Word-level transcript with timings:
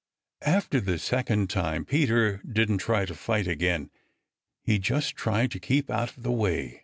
After 0.47 0.81
the 0.81 0.97
second 0.97 1.51
time 1.51 1.85
Peter 1.85 2.37
didn't 2.51 2.79
try 2.79 3.05
to 3.05 3.13
fight 3.13 3.47
again. 3.47 3.91
He 4.63 4.79
just 4.79 5.15
tried 5.15 5.51
to 5.51 5.59
keep 5.59 5.91
out 5.91 6.17
of 6.17 6.23
the 6.23 6.31
way. 6.31 6.79